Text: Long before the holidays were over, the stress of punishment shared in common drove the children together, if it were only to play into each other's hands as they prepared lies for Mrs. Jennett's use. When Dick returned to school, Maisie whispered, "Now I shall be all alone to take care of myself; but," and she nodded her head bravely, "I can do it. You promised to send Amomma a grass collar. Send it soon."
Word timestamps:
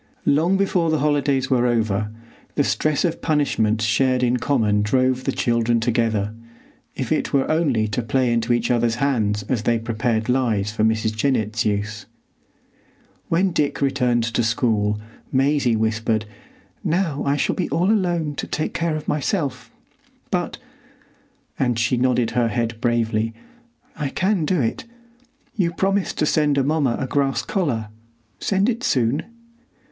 Long 0.25 0.57
before 0.57 0.89
the 0.89 0.97
holidays 0.97 1.51
were 1.51 1.67
over, 1.67 2.09
the 2.55 2.63
stress 2.63 3.05
of 3.05 3.21
punishment 3.21 3.83
shared 3.83 4.23
in 4.23 4.37
common 4.37 4.81
drove 4.81 5.25
the 5.25 5.31
children 5.31 5.79
together, 5.79 6.33
if 6.95 7.11
it 7.11 7.33
were 7.33 7.47
only 7.51 7.87
to 7.89 8.01
play 8.01 8.33
into 8.33 8.51
each 8.51 8.71
other's 8.71 8.95
hands 8.95 9.43
as 9.43 9.61
they 9.61 9.77
prepared 9.77 10.27
lies 10.27 10.71
for 10.71 10.83
Mrs. 10.83 11.15
Jennett's 11.15 11.65
use. 11.65 12.07
When 13.29 13.51
Dick 13.51 13.79
returned 13.79 14.23
to 14.23 14.41
school, 14.41 14.99
Maisie 15.31 15.75
whispered, 15.75 16.25
"Now 16.83 17.21
I 17.23 17.37
shall 17.37 17.53
be 17.55 17.69
all 17.69 17.91
alone 17.91 18.33
to 18.37 18.47
take 18.47 18.73
care 18.73 18.95
of 18.95 19.07
myself; 19.07 19.69
but," 20.31 20.57
and 21.59 21.77
she 21.77 21.95
nodded 21.95 22.31
her 22.31 22.47
head 22.47 22.81
bravely, 22.81 23.35
"I 23.95 24.09
can 24.09 24.45
do 24.45 24.59
it. 24.61 24.83
You 25.55 25.71
promised 25.71 26.17
to 26.17 26.25
send 26.25 26.57
Amomma 26.57 26.97
a 26.99 27.05
grass 27.05 27.43
collar. 27.43 27.89
Send 28.39 28.67
it 28.67 28.81
soon." 28.83 29.21